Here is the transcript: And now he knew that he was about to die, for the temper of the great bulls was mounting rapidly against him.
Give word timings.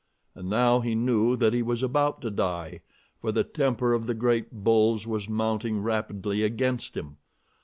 And 0.33 0.49
now 0.49 0.79
he 0.79 0.95
knew 0.95 1.35
that 1.35 1.53
he 1.53 1.61
was 1.61 1.83
about 1.83 2.21
to 2.23 2.31
die, 2.31 2.79
for 3.19 3.31
the 3.31 3.43
temper 3.43 3.93
of 3.93 4.07
the 4.07 4.15
great 4.15 4.51
bulls 4.51 5.05
was 5.05 5.29
mounting 5.29 5.83
rapidly 5.83 6.41
against 6.41 6.97
him. 6.97 7.17